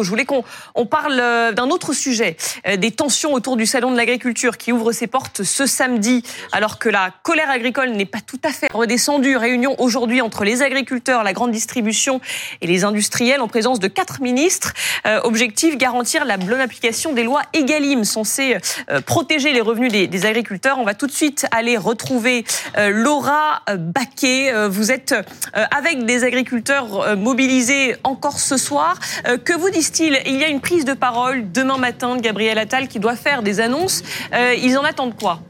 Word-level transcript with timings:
Je 0.00 0.08
voulais 0.08 0.24
qu'on 0.24 0.42
on 0.74 0.86
parle 0.86 1.20
euh, 1.20 1.52
d'un 1.52 1.68
autre 1.68 1.92
sujet, 1.92 2.38
euh, 2.66 2.78
des 2.78 2.92
tensions 2.92 3.34
autour 3.34 3.58
du 3.58 3.66
salon 3.66 3.90
de 3.90 3.96
l'agriculture 3.98 4.56
qui 4.56 4.72
ouvre 4.72 4.90
ses 4.90 5.06
portes 5.06 5.42
ce 5.42 5.66
samedi, 5.66 6.22
alors 6.50 6.78
que 6.78 6.88
la 6.88 7.10
colère 7.22 7.50
agricole 7.50 7.90
n'est 7.90 8.06
pas 8.06 8.22
tout 8.26 8.40
à 8.42 8.52
fait 8.52 8.68
redescendue. 8.72 9.36
Réunion 9.36 9.78
aujourd'hui 9.78 10.22
entre 10.22 10.44
les 10.44 10.62
agriculteurs, 10.62 11.22
la 11.24 11.34
grande 11.34 11.50
distribution 11.50 12.22
et 12.62 12.66
les 12.66 12.84
industriels 12.84 13.42
en 13.42 13.48
présence 13.48 13.80
de 13.80 13.88
quatre 13.88 14.22
ministres. 14.22 14.72
Euh, 15.06 15.20
objectif 15.24 15.76
garantir 15.76 16.24
la 16.24 16.38
bonne 16.38 16.62
application 16.62 17.12
des 17.12 17.22
lois 17.22 17.42
Egalim 17.52 18.04
censées 18.04 18.56
protéger 19.04 19.52
les 19.52 19.60
revenus 19.60 19.92
des, 19.92 20.06
des, 20.06 20.24
agriculteurs. 20.24 20.78
On 20.78 20.84
va 20.84 20.94
tout 20.94 21.06
de 21.06 21.12
suite 21.12 21.46
aller 21.50 21.76
retrouver 21.76 22.46
Laura 22.78 23.60
Baquet. 23.76 24.68
Vous 24.68 24.90
êtes 24.90 25.14
avec 25.52 26.06
des 26.06 26.24
agriculteurs 26.24 27.16
mobilisés 27.16 27.96
encore 28.04 28.38
ce 28.38 28.56
soir. 28.56 28.98
Que 29.44 29.52
vous 29.52 29.68
dites 29.68 29.81
il 30.26 30.36
y 30.36 30.44
a 30.44 30.48
une 30.48 30.60
prise 30.60 30.84
de 30.84 30.94
parole 30.94 31.50
demain 31.52 31.78
matin 31.78 32.16
de 32.16 32.20
Gabriel 32.20 32.58
Attal 32.58 32.88
qui 32.88 32.98
doit 32.98 33.16
faire 33.16 33.42
des 33.42 33.60
annonces. 33.60 34.02
Euh, 34.32 34.54
ils 34.54 34.76
en 34.78 34.84
attendent 34.84 35.16
quoi? 35.16 35.40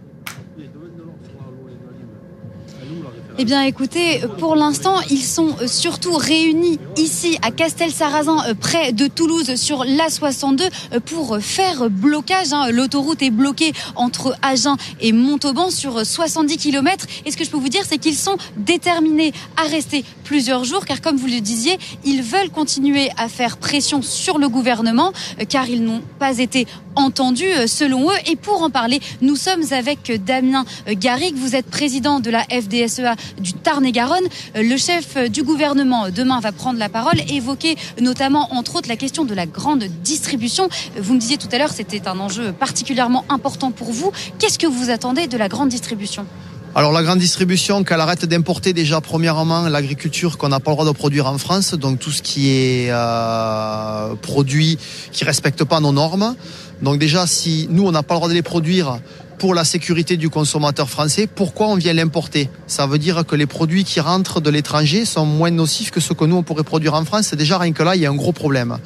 Eh 3.38 3.46
bien, 3.46 3.62
écoutez, 3.62 4.20
pour 4.38 4.56
l'instant, 4.56 4.96
ils 5.08 5.22
sont 5.22 5.56
surtout 5.66 6.14
réunis 6.16 6.78
ici 6.98 7.38
à 7.40 7.50
Castel-Sarrazin, 7.50 8.36
euh, 8.46 8.54
près 8.54 8.92
de 8.92 9.06
Toulouse, 9.06 9.54
sur 9.54 9.84
l'A62, 9.84 10.68
euh, 10.92 11.00
pour 11.00 11.38
faire 11.40 11.88
blocage. 11.88 12.52
Hein. 12.52 12.70
L'autoroute 12.70 13.22
est 13.22 13.30
bloquée 13.30 13.72
entre 13.96 14.36
Agen 14.42 14.76
et 15.00 15.12
Montauban 15.12 15.70
sur 15.70 16.04
70 16.04 16.58
km. 16.58 17.06
Et 17.24 17.30
ce 17.30 17.38
que 17.38 17.44
je 17.44 17.50
peux 17.50 17.56
vous 17.56 17.70
dire, 17.70 17.84
c'est 17.88 17.96
qu'ils 17.96 18.16
sont 18.16 18.36
déterminés 18.58 19.32
à 19.56 19.66
rester 19.66 20.04
plusieurs 20.24 20.64
jours, 20.64 20.84
car 20.84 21.00
comme 21.00 21.16
vous 21.16 21.26
le 21.26 21.40
disiez, 21.40 21.78
ils 22.04 22.22
veulent 22.22 22.50
continuer 22.50 23.10
à 23.16 23.28
faire 23.28 23.56
pression 23.56 24.02
sur 24.02 24.38
le 24.38 24.50
gouvernement, 24.50 25.12
euh, 25.40 25.44
car 25.48 25.68
ils 25.70 25.82
n'ont 25.82 26.02
pas 26.18 26.38
été 26.38 26.66
entendus 26.96 27.52
selon 27.66 28.10
eux. 28.10 28.16
Et 28.30 28.36
pour 28.36 28.62
en 28.62 28.70
parler, 28.70 29.00
nous 29.20 29.36
sommes 29.36 29.64
avec 29.72 30.12
Damien 30.24 30.64
Garrigue. 30.88 31.36
Vous 31.36 31.56
êtes 31.56 31.66
président 31.66 32.20
de 32.20 32.30
la 32.30 32.44
FDSEA 32.44 33.16
du 33.38 33.52
Tarn-et-Garonne. 33.52 34.24
Euh, 34.56 34.62
le 34.62 34.76
chef 34.76 35.16
euh, 35.16 35.28
du 35.28 35.42
gouvernement 35.42 36.06
euh, 36.06 36.10
demain 36.10 36.40
va 36.40 36.52
prendre 36.52 36.78
la 36.78 36.88
parole 36.88 37.18
évoquer 37.28 37.76
notamment, 38.00 38.54
entre 38.54 38.76
autres, 38.76 38.88
la 38.88 38.96
question 38.96 39.24
de 39.24 39.34
la 39.34 39.46
grande 39.46 39.84
distribution. 40.02 40.68
Vous 40.96 41.14
me 41.14 41.18
disiez 41.18 41.38
tout 41.38 41.48
à 41.52 41.58
l'heure, 41.58 41.70
c'était 41.70 42.08
un 42.08 42.18
enjeu 42.18 42.52
particulièrement 42.52 43.24
important 43.28 43.70
pour 43.70 43.92
vous. 43.92 44.12
Qu'est-ce 44.38 44.58
que 44.58 44.66
vous 44.66 44.90
attendez 44.90 45.26
de 45.26 45.36
la 45.36 45.48
grande 45.48 45.68
distribution? 45.68 46.26
Alors 46.74 46.92
la 46.92 47.02
grande 47.02 47.18
distribution, 47.18 47.84
qu'elle 47.84 48.00
arrête 48.00 48.24
d'importer 48.24 48.72
déjà 48.72 49.02
premièrement 49.02 49.68
l'agriculture 49.68 50.38
qu'on 50.38 50.48
n'a 50.48 50.58
pas 50.58 50.70
le 50.70 50.76
droit 50.76 50.86
de 50.86 50.92
produire 50.92 51.26
en 51.26 51.36
France, 51.36 51.74
donc 51.74 51.98
tout 51.98 52.10
ce 52.10 52.22
qui 52.22 52.48
est 52.48 52.88
euh, 52.90 54.14
produit 54.22 54.78
qui 55.12 55.24
respecte 55.24 55.64
pas 55.64 55.80
nos 55.80 55.92
normes. 55.92 56.34
Donc 56.80 56.98
déjà, 56.98 57.26
si 57.26 57.68
nous 57.70 57.86
on 57.86 57.92
n'a 57.92 58.02
pas 58.02 58.14
le 58.14 58.20
droit 58.20 58.28
de 58.30 58.34
les 58.34 58.42
produire, 58.42 58.98
pour 59.38 59.54
la 59.54 59.64
sécurité 59.64 60.16
du 60.16 60.30
consommateur 60.30 60.88
français, 60.88 61.26
pourquoi 61.26 61.66
on 61.66 61.74
vient 61.74 61.92
l'importer? 61.92 62.48
Ça 62.68 62.86
veut 62.86 62.98
dire 62.98 63.26
que 63.26 63.34
les 63.34 63.46
produits 63.46 63.82
qui 63.82 63.98
rentrent 63.98 64.40
de 64.40 64.50
l'étranger 64.50 65.04
sont 65.04 65.26
moins 65.26 65.50
nocifs 65.50 65.90
que 65.90 65.98
ceux 66.00 66.14
que 66.14 66.24
nous 66.24 66.36
on 66.36 66.42
pourrait 66.44 66.62
produire 66.62 66.94
en 66.94 67.04
France. 67.04 67.34
Déjà 67.34 67.58
rien 67.58 67.72
que 67.72 67.82
là, 67.82 67.96
il 67.96 68.02
y 68.02 68.06
a 68.06 68.10
un 68.10 68.14
gros 68.14 68.32
problème. 68.32 68.78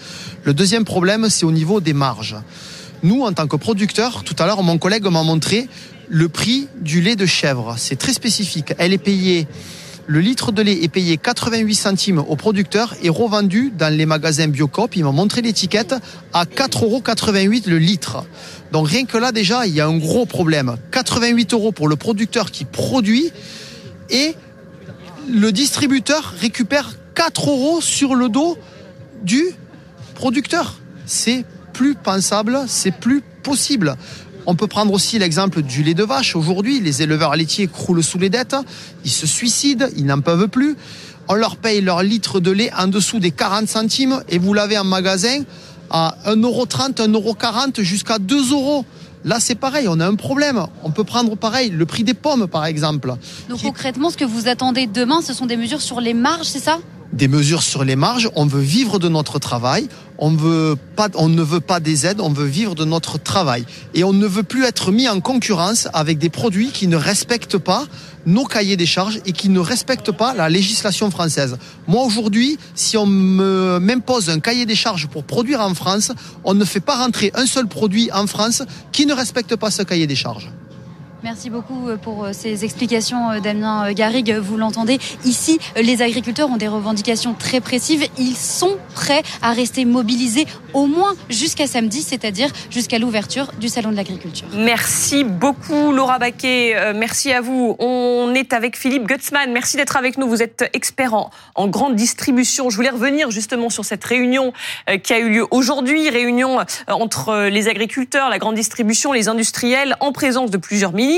Le 0.45 0.55
deuxième 0.55 0.85
problème, 0.85 1.29
c'est 1.29 1.45
au 1.45 1.53
niveau 1.53 1.81
des 1.81 1.93
marges. 1.93 2.37
Nous, 3.07 3.23
en 3.23 3.33
tant 3.33 3.47
que 3.47 3.55
producteurs, 3.55 4.25
tout 4.25 4.35
à 4.41 4.47
l'heure, 4.47 4.65
mon 4.65 4.79
collègue 4.79 5.05
m'a 5.05 5.23
montré 5.23 5.69
le 6.09 6.29
prix 6.29 6.67
du 6.81 7.01
lait 7.01 7.15
de 7.15 7.25
chèvre. 7.25 7.77
C'est 7.79 7.95
très 7.95 8.13
spécifique. 8.13 8.75
Elle 8.79 8.93
est 8.93 8.99
payée 8.99 9.47
le 10.09 10.19
litre 10.19 10.51
de 10.51 10.61
lait 10.61 10.83
est 10.83 10.89
payé 10.89 11.17
88 11.17 11.75
centimes 11.75 12.19
au 12.19 12.35
producteur 12.35 12.97
et 13.03 13.09
revendu 13.09 13.73
dans 13.77 13.97
les 13.97 14.07
magasins 14.07 14.49
Biocop. 14.49 14.97
Ils 14.97 15.05
m'ont 15.05 15.13
montré 15.13 15.41
l'étiquette 15.41 15.95
à 16.33 16.47
4,88 16.47 16.85
euros 16.85 17.63
le 17.67 17.79
litre. 17.79 18.25
Donc 18.73 18.89
rien 18.89 19.05
que 19.05 19.19
là 19.19 19.31
déjà, 19.31 19.69
il 19.69 19.75
y 19.75 19.81
a 19.81 19.87
un 19.87 19.99
gros 19.99 20.27
problème. 20.27 20.77
88 20.91 21.53
euros 21.53 21.71
pour 21.71 21.87
le 21.87 21.95
producteur 21.95 22.51
qui 22.51 22.65
produit 22.65 23.31
et 24.11 24.35
le 25.29 25.53
distributeur 25.53 26.35
récupère 26.41 26.91
4 27.15 27.51
euros 27.51 27.81
sur 27.81 28.17
le 28.17 28.29
dos 28.29 28.59
du 29.23 29.45
producteur. 30.17 30.81
C'est 31.05 31.45
plus 31.77 31.95
pensable, 31.95 32.59
c'est 32.69 32.91
plus 32.91 33.23
possible. 33.43 33.97
On 34.47 34.55
peut 34.55 34.67
prendre 34.67 34.95
aussi 34.95 35.19
l'exemple 35.19 35.61
du 35.61 35.83
lait 35.83 35.93
de 35.93 36.05
vache. 36.05 36.35
Aujourd'hui, 36.35 36.81
les 36.81 37.03
éleveurs 37.03 37.37
laitiers 37.37 37.69
croulent 37.69 38.03
sous 38.03 38.19
les 38.19 38.31
dettes, 38.31 38.57
ils 39.05 39.11
se 39.11 39.27
suicident, 39.27 39.87
ils 39.95 40.07
n'en 40.07 40.23
peuvent 40.23 40.49
plus. 40.49 40.75
On 41.29 41.35
leur 41.35 41.57
paye 41.57 41.83
leur 41.83 42.03
litre 42.03 42.41
de 42.41 42.51
lait 42.51 42.71
en 42.79 42.87
dessous 42.87 43.19
des 43.19 43.31
40 43.31 43.69
centimes 43.69 44.23
et 44.31 44.39
vous 44.39 44.55
l'avez 44.55 44.79
en 44.79 44.85
magasin 44.85 45.43
à 45.91 46.17
1,30€, 46.25 46.95
1,40€ 46.95 47.83
jusqu'à 47.83 48.19
2 48.19 48.53
euros. 48.53 48.87
Là, 49.25 49.37
c'est 49.39 49.55
pareil, 49.57 49.87
on 49.87 50.01
a 50.01 50.07
un 50.07 50.15
problème. 50.15 50.65
On 50.83 50.93
peut 50.93 51.05
prendre 51.05 51.37
pareil 51.37 51.69
le 51.69 51.85
prix 51.85 52.05
des 52.05 52.15
pommes, 52.15 52.47
par 52.47 52.65
exemple. 52.65 53.13
Donc 53.51 53.61
concrètement, 53.61 54.09
ce 54.09 54.17
que 54.17 54.25
vous 54.25 54.49
attendez 54.49 54.87
demain, 54.87 55.21
ce 55.21 55.35
sont 55.35 55.47
des 55.47 55.59
mesures 55.59 55.83
sur 55.83 56.01
les 56.01 56.15
marges, 56.15 56.47
c'est 56.47 56.61
ça? 56.63 56.79
Des 57.13 57.29
mesures 57.29 57.63
sur 57.63 57.85
les 57.85 57.97
marges. 57.97 58.31
On 58.35 58.47
veut 58.47 58.61
vivre 58.61 58.99
de 58.99 59.09
notre 59.09 59.39
travail. 59.39 59.89
On, 60.19 60.31
veut 60.31 60.77
pas, 60.97 61.09
on 61.15 61.29
ne 61.29 61.43
veut 61.43 61.61
pas 61.61 61.81
des 61.81 62.07
aides. 62.07 62.21
On 62.21 62.31
veut 62.31 62.47
vivre 62.47 62.75
de 62.75 62.85
notre 62.85 63.19
travail. 63.19 63.65
Et 63.95 64.05
on 64.05 64.13
ne 64.13 64.27
veut 64.27 64.43
plus 64.43 64.65
être 64.65 64.93
mis 64.93 65.09
en 65.09 65.21
concurrence 65.21 65.89
avec 65.93 66.19
des 66.19 66.31
produits 66.31 66.71
qui 66.71 66.87
ne 66.87 66.97
respectent 66.97 67.59
pas 67.59 67.85
nos 68.27 68.45
cahiers 68.45 68.77
des 68.77 68.87
charges 68.87 69.21
et 69.25 69.33
qui 69.33 69.49
ne 69.49 69.61
respectent 69.61 70.13
pas 70.13 70.35
la 70.35 70.49
législation 70.49 71.11
française. 71.11 71.57
Moi, 71.87 72.03
aujourd'hui, 72.03 72.59
si 72.75 72.97
on 72.97 73.07
m'impose 73.07 74.29
un 74.31 74.41
cahier 74.41 74.67
des 74.67 74.75
charges 74.75 75.07
pour 75.07 75.25
produire 75.25 75.61
en 75.61 75.75
France, 75.75 76.13
on 76.45 76.55
ne 76.55 76.65
fait 76.65 76.81
pas 76.81 76.97
rentrer 76.97 77.31
un 77.35 77.47
seul 77.47 77.69
produit 77.69 78.11
en 78.13 78.27
France 78.27 78.63
qui 78.93 79.07
ne 79.07 79.15
respecte 79.15 79.55
pas 79.57 79.71
ce 79.71 79.83
cahier 79.83 80.07
des 80.07 80.17
charges. 80.17 80.51
Merci 81.27 81.51
beaucoup 81.51 81.89
euh, 81.89 81.97
pour 81.97 82.25
euh, 82.25 82.31
ces 82.33 82.65
explications, 82.65 83.33
euh, 83.33 83.41
Damien 83.41 83.93
Garrigue. 83.93 84.33
Vous 84.35 84.57
l'entendez, 84.57 85.01
ici, 85.25 85.59
les 85.75 86.01
agriculteurs 86.01 86.49
ont 86.49 86.57
des 86.57 86.69
revendications 86.69 87.35
très 87.35 87.61
précises. 87.61 88.07
Ils 88.17 88.37
sont 88.37 88.77
prêts 88.95 89.25
à 89.43 89.53
rester 89.53 89.85
mobilisés 89.87 90.47
au 90.73 90.87
moins 90.87 91.15
jusqu'à 91.29 91.67
samedi, 91.67 92.03
c'est-à-dire 92.03 92.51
jusqu'à 92.71 93.01
l'ouverture 93.01 93.51
du 93.59 93.69
Salon 93.69 93.91
de 93.91 93.97
l'agriculture. 93.97 94.47
Merci 94.55 95.25
beaucoup, 95.25 95.91
Laura 95.91 96.21
Baquet. 96.21 96.93
Merci 96.95 97.33
à 97.33 97.41
vous. 97.41 97.75
On 97.81 98.33
est 98.33 98.53
avec 98.53 98.77
Philippe 98.77 99.09
Gutzmann. 99.09 99.51
Merci 99.51 99.77
d'être 99.77 99.97
avec 99.97 100.19
nous. 100.19 100.29
Vous 100.29 100.43
êtes 100.43 100.71
expert 100.75 101.15
en, 101.15 101.31
en, 101.57 101.67
grande 101.67 101.97
distribution. 101.97 102.71
Je 102.71 102.77
voulais 102.77 102.91
revenir 102.91 103.33
justement 103.33 103.69
sur 103.69 103.85
cette 103.85 104.05
réunion 104.05 104.53
qui 105.03 105.13
a 105.13 105.19
eu 105.19 105.31
lieu 105.31 105.47
aujourd'hui, 105.51 106.09
réunion 106.09 106.59
entre 106.87 107.47
les 107.47 107.67
agriculteurs, 107.67 108.29
la 108.29 108.39
grande 108.39 108.55
distribution, 108.55 109.13
les 109.13 109.29
industriels, 109.29 109.97
en 109.99 110.13
présence 110.13 110.53
de 110.53 110.59
plusieurs 110.59 110.93
ministres. 110.93 111.16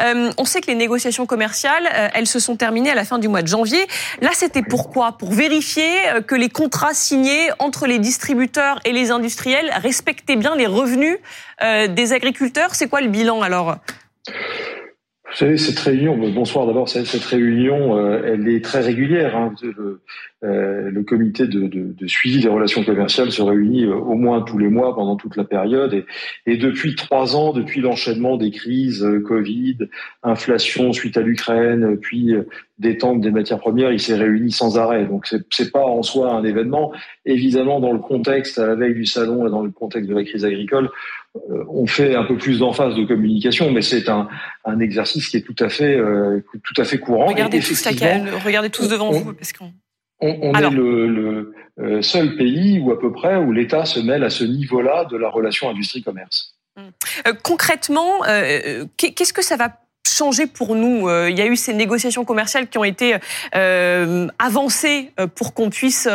Euh, 0.00 0.30
on 0.38 0.44
sait 0.44 0.60
que 0.60 0.66
les 0.66 0.74
négociations 0.74 1.26
commerciales, 1.26 1.88
euh, 1.92 2.08
elles 2.14 2.26
se 2.26 2.38
sont 2.38 2.56
terminées 2.56 2.90
à 2.90 2.94
la 2.94 3.04
fin 3.04 3.18
du 3.18 3.28
mois 3.28 3.42
de 3.42 3.48
janvier. 3.48 3.86
Là, 4.20 4.30
c'était 4.32 4.62
pourquoi 4.62 5.12
Pour 5.12 5.32
vérifier 5.32 5.88
euh, 6.08 6.20
que 6.20 6.34
les 6.34 6.48
contrats 6.48 6.94
signés 6.94 7.50
entre 7.58 7.86
les 7.86 7.98
distributeurs 7.98 8.80
et 8.84 8.92
les 8.92 9.10
industriels 9.10 9.70
respectaient 9.82 10.36
bien 10.36 10.56
les 10.56 10.66
revenus 10.66 11.18
des 11.60 12.12
agriculteurs? 12.12 12.76
C'est 12.76 12.88
quoi 12.88 13.00
le 13.00 13.08
bilan 13.08 13.42
alors? 13.42 13.78
Vous 15.30 15.36
savez, 15.36 15.58
cette 15.58 15.78
réunion, 15.78 16.16
bonsoir 16.32 16.66
d'abord, 16.66 16.88
cette 16.88 17.24
réunion, 17.24 17.98
elle 18.24 18.48
est 18.48 18.64
très 18.64 18.80
régulière. 18.80 19.36
Hein. 19.36 19.54
Euh, 20.44 20.88
le 20.92 21.02
comité 21.02 21.48
de, 21.48 21.66
de, 21.66 21.92
de, 21.92 22.06
suivi 22.06 22.40
des 22.40 22.48
relations 22.48 22.84
commerciales 22.84 23.32
se 23.32 23.42
réunit 23.42 23.86
euh, 23.86 23.96
au 23.96 24.14
moins 24.14 24.40
tous 24.42 24.56
les 24.56 24.68
mois 24.68 24.94
pendant 24.94 25.16
toute 25.16 25.36
la 25.36 25.42
période. 25.42 25.92
Et, 25.92 26.06
et 26.46 26.56
depuis 26.56 26.94
trois 26.94 27.34
ans, 27.34 27.52
depuis 27.52 27.80
l'enchaînement 27.80 28.36
des 28.36 28.52
crises 28.52 29.02
euh, 29.02 29.18
Covid, 29.18 29.78
inflation 30.22 30.92
suite 30.92 31.16
à 31.16 31.22
l'Ukraine, 31.22 31.98
puis 32.00 32.34
détente 32.78 33.20
des 33.20 33.30
matières 33.30 33.58
premières, 33.58 33.92
il 33.92 34.00
s'est 34.00 34.14
réuni 34.14 34.52
sans 34.52 34.78
arrêt. 34.78 35.04
Donc 35.06 35.26
c'est 35.50 35.72
pas 35.72 35.84
en 35.84 36.02
soi 36.02 36.32
un 36.32 36.44
événement. 36.44 36.92
Évidemment, 37.24 37.80
dans 37.80 37.92
le 37.92 37.98
contexte 37.98 38.58
à 38.58 38.66
la 38.66 38.74
veille 38.74 38.94
du 38.94 39.06
salon 39.06 39.46
et 39.46 39.50
dans 39.50 39.62
le 39.62 39.70
contexte 39.70 40.08
de 40.08 40.14
la 40.14 40.24
crise 40.24 40.44
agricole, 40.44 40.90
on 41.68 41.86
fait 41.86 42.14
un 42.14 42.24
peu 42.24 42.36
plus 42.36 42.60
d'emphase 42.60 42.94
de 42.96 43.04
communication, 43.04 43.70
mais 43.70 43.82
c'est 43.82 44.08
un, 44.08 44.28
un, 44.64 44.80
exercice 44.80 45.28
qui 45.28 45.36
est 45.36 45.42
tout 45.42 45.56
à 45.58 45.68
fait, 45.68 45.96
euh, 45.96 46.42
tout 46.50 46.80
à 46.80 46.84
fait 46.84 46.98
courant. 46.98 47.26
Regardez 47.26 47.60
tous, 47.60 47.86
regardez 48.44 48.70
tous 48.70 48.88
devant 48.88 49.10
vous, 49.10 49.34
parce 49.34 49.52
qu'on 49.52 49.72
on, 50.20 50.54
est 50.54 50.70
le, 50.70 51.52
euh, 51.80 52.02
seul 52.02 52.36
pays 52.36 52.80
où 52.80 52.90
à 52.90 52.98
peu 52.98 53.12
près 53.12 53.36
où 53.36 53.52
l'État 53.52 53.84
se 53.84 54.00
mêle 54.00 54.24
à 54.24 54.30
ce 54.30 54.44
niveau-là 54.44 55.04
de 55.04 55.16
la 55.16 55.28
relation 55.28 55.68
industrie-commerce. 55.68 56.56
Hum. 56.76 56.90
Euh, 57.26 57.32
concrètement, 57.42 58.24
euh, 58.26 58.84
qu'est-ce 58.96 59.32
que 59.32 59.44
ça 59.44 59.56
va 59.56 59.72
changé 60.14 60.46
pour 60.46 60.74
nous 60.74 61.08
euh, 61.08 61.28
Il 61.30 61.38
y 61.38 61.42
a 61.42 61.46
eu 61.46 61.56
ces 61.56 61.74
négociations 61.74 62.24
commerciales 62.24 62.68
qui 62.68 62.78
ont 62.78 62.84
été 62.84 63.16
euh, 63.54 64.28
avancées 64.38 65.12
euh, 65.18 65.26
pour 65.26 65.54
qu'on 65.54 65.70
puisse 65.70 66.08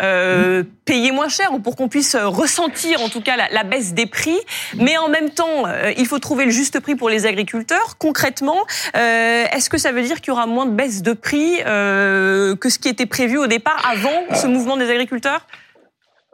euh, 0.00 0.62
payer 0.84 1.12
moins 1.12 1.28
cher 1.28 1.52
ou 1.52 1.58
pour 1.58 1.76
qu'on 1.76 1.88
puisse 1.88 2.16
ressentir 2.16 3.00
en 3.02 3.08
tout 3.08 3.20
cas 3.20 3.36
la, 3.36 3.48
la, 3.50 3.64
baisse 3.64 3.94
des 3.94 4.06
prix. 4.06 4.38
Mais 4.76 4.96
en 4.96 5.08
même 5.08 5.30
temps, 5.30 5.64
il 5.96 6.06
faut 6.06 6.18
trouver 6.18 6.44
le 6.44 6.50
juste 6.50 6.80
prix 6.80 6.96
pour 6.96 7.08
les 7.08 7.26
agriculteurs. 7.26 7.96
Concrètement, 7.98 8.58
est-ce 8.94 9.70
que 9.70 9.78
ça 9.78 9.92
veut 9.92 10.02
dire 10.02 10.20
qu'il 10.20 10.28
y 10.28 10.30
aura 10.32 10.46
moins 10.46 10.66
de 10.66 10.72
baisse 10.72 11.02
de 11.02 11.12
prix 11.12 11.58
que 11.64 12.68
ce 12.68 12.78
qui 12.78 12.88
était 12.88 13.06
prévu 13.06 13.38
au 13.38 13.46
départ 13.46 13.86
avant 13.88 14.34
ce 14.34 14.46
mouvement 14.46 14.76
des 14.76 14.90
agriculteurs? 14.90 15.46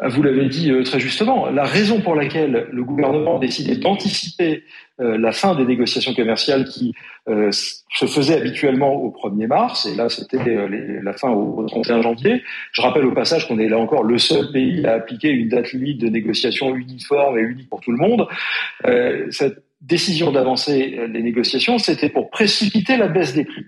Vous 0.02 0.22
l'avez 0.22 0.46
dit 0.46 0.70
euh, 0.70 0.82
très 0.82 1.00
justement, 1.00 1.48
la 1.48 1.64
raison 1.64 2.00
pour 2.00 2.14
laquelle 2.14 2.68
le 2.70 2.84
gouvernement 2.84 3.38
a 3.38 3.40
décidé 3.40 3.76
d'anticiper 3.76 4.62
euh, 5.00 5.16
la 5.16 5.32
fin 5.32 5.54
des 5.54 5.64
négociations 5.64 6.14
commerciales 6.14 6.66
qui 6.66 6.92
euh, 7.28 7.50
se 7.50 8.04
faisaient 8.04 8.36
habituellement 8.36 8.94
au 8.94 9.10
1er 9.10 9.46
mars, 9.46 9.86
et 9.86 9.94
là 9.94 10.10
c'était 10.10 10.68
la 11.02 11.12
fin 11.14 11.30
au 11.30 11.64
31 11.66 12.02
janvier. 12.02 12.42
Je 12.72 12.82
rappelle 12.82 13.06
au 13.06 13.12
passage 13.12 13.48
qu'on 13.48 13.58
est 13.58 13.68
là 13.68 13.78
encore 13.78 14.04
le 14.04 14.18
seul 14.18 14.52
pays 14.52 14.84
à 14.86 14.94
appliquer 14.94 15.30
une 15.30 15.48
date 15.48 15.72
limite 15.72 16.00
de 16.00 16.08
négociation 16.08 16.74
uniforme 16.76 17.38
et 17.38 17.42
unique 17.42 17.70
pour 17.70 17.80
tout 17.80 17.92
le 17.92 17.98
monde. 17.98 18.28
Cette 19.30 19.65
décision 19.80 20.32
d'avancer 20.32 20.98
les 21.08 21.22
négociations, 21.22 21.78
c'était 21.78 22.08
pour 22.08 22.30
précipiter 22.30 22.96
la 22.96 23.08
baisse 23.08 23.34
des 23.34 23.44
prix. 23.44 23.64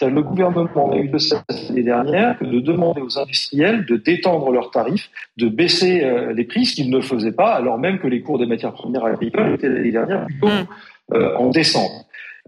Le 0.00 0.22
gouvernement 0.22 0.90
a 0.92 0.96
eu 0.96 1.08
de 1.08 1.18
cette 1.18 1.44
l'année 1.68 1.82
dernière 1.82 2.38
que 2.38 2.44
de 2.44 2.60
demander 2.60 3.00
aux 3.00 3.18
industriels 3.18 3.84
de 3.84 3.96
détendre 3.96 4.50
leurs 4.50 4.70
tarifs, 4.70 5.10
de 5.36 5.48
baisser 5.48 6.02
euh, 6.02 6.32
les 6.32 6.44
prix, 6.44 6.66
ce 6.66 6.74
qu'ils 6.74 6.90
ne 6.90 7.00
faisaient 7.00 7.32
pas, 7.32 7.52
alors 7.52 7.78
même 7.78 7.98
que 7.98 8.06
les 8.06 8.20
cours 8.20 8.38
des 8.38 8.46
matières 8.46 8.72
premières 8.72 9.04
agricoles 9.04 9.54
étaient 9.54 9.68
l'année 9.68 9.92
dernière 9.92 10.26
plutôt 10.26 10.48
mm. 10.48 11.14
euh, 11.14 11.36
en. 11.36 11.50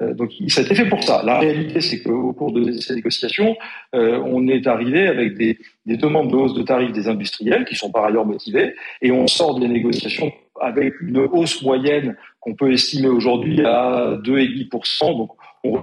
Euh, 0.00 0.14
donc, 0.14 0.30
ça 0.48 0.62
a 0.62 0.64
été 0.64 0.74
fait 0.74 0.88
pour 0.88 1.02
ça. 1.02 1.22
La 1.24 1.38
réalité, 1.38 1.80
c'est 1.82 2.02
qu'au 2.02 2.32
cours 2.32 2.52
de 2.52 2.72
ces 2.72 2.94
négociations, 2.94 3.54
on 3.92 4.48
est 4.48 4.66
arrivé 4.66 5.06
avec 5.06 5.36
des, 5.36 5.58
des, 5.84 5.98
demandes 5.98 6.30
de 6.30 6.36
hausse 6.36 6.54
de 6.54 6.62
tarifs 6.62 6.92
des 6.92 7.08
industriels, 7.08 7.66
qui 7.66 7.74
sont 7.74 7.90
par 7.90 8.06
ailleurs 8.06 8.24
motivés, 8.24 8.74
et 9.02 9.12
on 9.12 9.26
sort 9.26 9.60
des 9.60 9.68
négociations 9.68 10.32
avec 10.60 11.00
une 11.00 11.18
hausse 11.18 11.62
moyenne 11.62 12.16
qu'on 12.40 12.54
peut 12.54 12.72
estimer 12.72 13.08
aujourd'hui 13.08 13.64
à 13.64 14.18
2,5%. 14.22 15.16
Donc, 15.16 15.30
on 15.64 15.82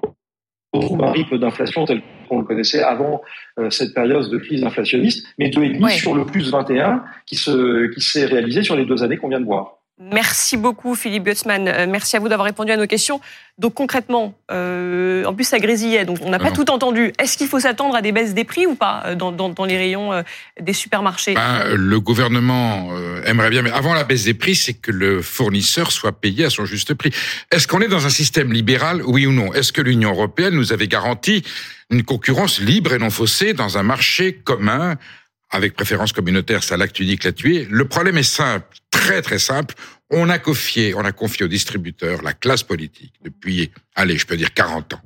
retrouve 0.74 1.04
un 1.04 1.12
rythme 1.12 1.40
d'inflation 1.40 1.86
tel 1.86 2.02
qu'on 2.28 2.40
le 2.40 2.46
connaissait 2.46 2.84
avant 2.84 3.22
euh, 3.58 3.70
cette 3.70 3.94
période 3.94 4.30
de 4.30 4.38
crise 4.38 4.64
inflationniste, 4.64 5.26
mais 5.38 5.50
2,5 5.50 5.90
sur 5.98 6.16
le 6.16 6.26
plus 6.26 6.52
21 6.52 7.04
qui 7.26 7.36
s'est 7.36 7.52
qui 7.96 8.26
réalisé 8.26 8.64
sur 8.64 8.76
les 8.76 8.86
deux 8.86 9.04
années 9.04 9.18
qu'on 9.18 9.30
vient 9.30 9.40
de 9.40 9.46
voir. 9.46 9.79
Merci 10.02 10.56
beaucoup 10.56 10.96
Philippe 10.96 11.26
Gutzmann. 11.26 11.68
Euh, 11.68 11.86
merci 11.86 12.16
à 12.16 12.20
vous 12.22 12.30
d'avoir 12.30 12.46
répondu 12.46 12.72
à 12.72 12.78
nos 12.78 12.88
questions. 12.88 13.20
Donc 13.58 13.74
concrètement, 13.74 14.34
euh, 14.50 15.26
en 15.26 15.34
plus 15.34 15.44
ça 15.44 15.60
grésillait, 15.60 16.06
donc 16.06 16.20
on 16.22 16.30
n'a 16.30 16.40
pas 16.40 16.52
tout 16.52 16.72
entendu. 16.72 17.12
Est-ce 17.20 17.38
qu'il 17.38 17.50
faut 17.50 17.60
s'attendre 17.60 17.98
à 17.98 18.02
des 18.02 18.14
baisses 18.14 18.34
des 18.34 18.46
prix 18.46 18.66
ou 18.66 18.76
pas 18.76 19.04
euh, 19.06 19.16
dans, 19.16 19.34
dans, 19.34 19.50
dans 19.50 19.66
les 19.66 19.78
rayons 19.78 20.24
des 20.62 20.72
supermarchés? 20.72 21.34
Ben, 21.34 21.76
Le 21.76 22.00
gouvernement 22.00 22.90
aimerait 23.26 23.50
bien, 23.50 23.62
mais 23.62 23.72
avant 23.72 23.94
la 23.94 24.06
baisse 24.06 24.24
des 24.24 24.34
prix, 24.34 24.56
c'est 24.56 24.74
que 24.74 24.92
le 24.92 25.22
fournisseur 25.22 25.92
soit 25.92 26.14
payé 26.14 26.46
à 26.46 26.50
son 26.50 26.64
juste 26.64 26.94
prix. 26.94 27.12
Est-ce 27.52 27.68
qu'on 27.68 27.82
est 27.82 27.90
dans 27.90 28.06
un 28.06 28.10
système 28.10 28.54
libéral, 28.54 29.02
oui 29.06 29.26
ou 29.26 29.34
non? 29.34 29.54
Est-ce 29.54 29.74
que 29.74 29.82
l'Union 29.82 30.12
européenne 30.12 30.54
nous 30.54 30.72
avait 30.72 30.88
garanti 30.88 31.44
une 31.90 32.04
concurrence 32.04 32.62
libre 32.62 32.94
et 32.94 33.00
non 33.00 33.10
faussée 33.10 33.52
dans 33.52 33.78
un 33.78 33.84
marché 33.84 34.34
commun? 34.34 34.96
Avec 35.50 35.74
préférence 35.74 36.14
communautaire, 36.14 36.64
ça 36.64 36.78
l'acte 36.78 37.00
unique 37.00 37.24
l'a 37.24 37.32
tué. 37.32 37.68
Le 37.70 37.88
problème 37.88 38.18
est 38.18 38.24
simple, 38.24 38.68
très 38.92 39.22
très 39.22 39.40
simple. 39.40 39.76
On 40.12 40.30
a 40.30 40.40
confié, 40.40 40.94
on 40.96 41.02
a 41.02 41.12
confié 41.12 41.46
aux 41.46 41.50
distributeurs, 41.50 42.22
la 42.22 42.34
classe 42.34 42.64
politique, 42.64 43.14
depuis, 43.24 43.72
allez, 43.96 44.18
je 44.18 44.26
peux 44.26 44.38
dire 44.38 44.54
40 44.54 44.94
ans, 44.94 45.02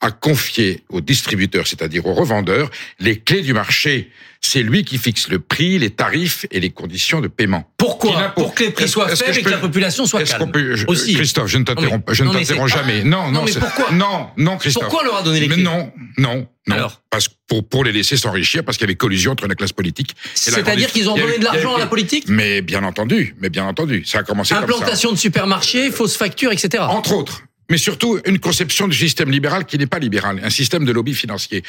a 0.00 0.10
confié 0.10 0.82
aux 0.88 1.00
distributeurs, 1.00 1.66
c'est-à-dire 1.66 2.06
aux 2.06 2.14
revendeurs, 2.14 2.70
les 2.98 3.18
clés 3.18 3.42
du 3.42 3.52
marché. 3.52 4.10
C'est 4.40 4.62
lui 4.62 4.84
qui 4.84 4.98
fixe 4.98 5.28
le 5.28 5.38
prix, 5.38 5.78
les 5.78 5.90
tarifs 5.90 6.46
et 6.50 6.60
les 6.60 6.70
conditions 6.70 7.20
de 7.20 7.28
paiement. 7.28 7.68
Pourquoi 7.78 8.28
Pour 8.28 8.54
que 8.54 8.64
les 8.64 8.70
prix 8.70 8.88
soient 8.88 9.08
faibles 9.16 9.38
et 9.38 9.42
que 9.42 9.48
la 9.48 9.58
population 9.58 10.06
soit 10.06 10.22
calme. 10.24 10.52
Aussi. 10.86 11.14
Christophe, 11.14 11.48
je 11.48 11.58
ne 11.58 11.64
t'interromps, 11.64 12.04
je 12.12 12.22
ne 12.22 12.32
t'interromps 12.32 12.72
jamais. 12.72 13.02
Non, 13.02 13.30
non, 13.30 13.32
non, 13.32 13.44
mais 13.44 13.52
pourquoi 13.52 13.90
Non, 13.92 14.28
non, 14.36 14.56
Christophe. 14.58 14.84
Pourquoi 14.84 15.02
on 15.02 15.06
leur 15.06 15.16
a 15.16 15.22
donné 15.22 15.40
les 15.40 15.48
clés 15.48 15.56
mais 15.56 15.62
Non, 15.62 15.92
non, 16.18 16.46
non. 16.66 16.74
Alors 16.74 17.00
parce 17.10 17.28
pour 17.48 17.66
pour 17.66 17.84
les 17.84 17.92
laisser 17.92 18.16
s'enrichir 18.16 18.64
parce 18.64 18.76
qu'il 18.76 18.84
y 18.84 18.88
avait 18.90 18.96
collusion 18.96 19.32
entre 19.32 19.46
la 19.46 19.54
classe 19.54 19.72
politique. 19.72 20.14
C'est-à-dire 20.34 20.92
qu'ils 20.92 21.08
ont 21.08 21.16
donné 21.16 21.38
de 21.38 21.44
l'argent 21.44 21.74
à 21.74 21.78
la 21.78 21.86
politique 21.86 22.24
Mais 22.28 22.60
bien 22.60 22.84
entendu, 22.84 23.34
mais 23.40 23.48
bien 23.48 23.64
entendu, 23.64 24.04
ça 24.04 24.18
a 24.18 24.22
commencé 24.22 24.54
comme 24.54 24.66
ça. 24.66 24.74
Implantation 24.74 25.12
de 25.12 25.16
supermarchés, 25.16 25.90
fausses 25.90 26.16
factures, 26.16 26.52
etc. 26.52 26.84
Entre 26.88 27.12
autres 27.12 27.42
mais 27.70 27.78
surtout 27.78 28.20
une 28.26 28.38
conception 28.38 28.88
du 28.88 28.96
système 28.96 29.30
libéral 29.30 29.64
qui 29.64 29.78
n'est 29.78 29.86
pas 29.86 29.98
libéral, 29.98 30.40
un 30.42 30.50
système 30.50 30.84
de 30.84 30.92
lobby 30.92 31.14
financier. 31.14 31.62